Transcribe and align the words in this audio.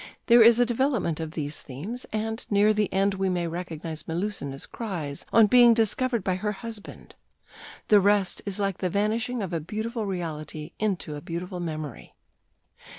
There 0.25 0.41
is 0.41 0.59
a 0.59 0.65
development 0.65 1.19
of 1.19 1.33
these 1.33 1.61
themes; 1.61 2.07
and 2.11 2.43
"near 2.49 2.73
the 2.73 2.91
end 2.91 3.13
we 3.13 3.29
may 3.29 3.45
recognize 3.45 4.07
[Melusina's] 4.07 4.65
cries 4.65 5.27
on 5.31 5.45
being 5.45 5.75
discovered 5.75 6.23
by 6.23 6.37
her 6.37 6.53
husband. 6.53 7.13
The 7.89 8.01
rest 8.01 8.41
is 8.47 8.59
like 8.59 8.79
the 8.79 8.89
vanishing 8.89 9.43
of 9.43 9.53
a 9.53 9.59
beautiful 9.59 10.07
reality 10.07 10.71
into 10.79 11.15
a 11.15 11.21
beautiful 11.21 11.59
memory." 11.59 12.15